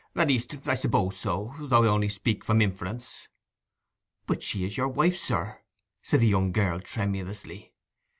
[0.15, 3.27] 'At least I suppose so—though I only speak from inference!'
[4.25, 5.59] 'But she is your wife, sir,'
[6.01, 7.75] said the young girl tremulously.